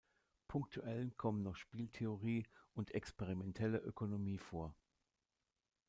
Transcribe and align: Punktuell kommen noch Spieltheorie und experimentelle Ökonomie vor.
Punktuell 0.47 1.11
kommen 1.11 1.43
noch 1.43 1.55
Spieltheorie 1.55 2.47
und 2.73 2.95
experimentelle 2.95 3.77
Ökonomie 3.77 4.39
vor. 4.39 4.75